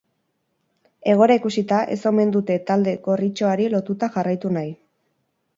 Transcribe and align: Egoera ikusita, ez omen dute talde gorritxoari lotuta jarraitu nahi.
Egoera 1.11 1.35
ikusita, 1.41 1.83
ez 1.95 1.99
omen 2.11 2.33
dute 2.37 2.57
talde 2.71 2.97
gorritxoari 3.09 3.71
lotuta 3.77 4.11
jarraitu 4.17 4.57
nahi. 4.57 4.77